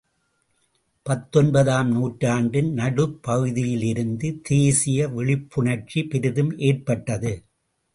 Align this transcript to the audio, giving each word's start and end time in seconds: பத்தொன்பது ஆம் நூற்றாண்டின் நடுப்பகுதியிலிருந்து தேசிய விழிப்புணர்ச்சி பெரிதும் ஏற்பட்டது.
பத்தொன்பது 1.05 1.71
ஆம் 1.71 1.91
நூற்றாண்டின் 1.91 2.71
நடுப்பகுதியிலிருந்து 2.73 4.41
தேசிய 4.43 5.07
விழிப்புணர்ச்சி 5.07 6.01
பெரிதும் 6.03 6.53
ஏற்பட்டது. 6.57 7.33